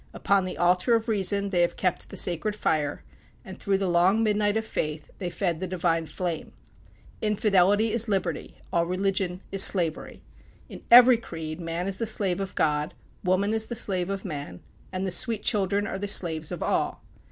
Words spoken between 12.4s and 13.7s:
of God woman is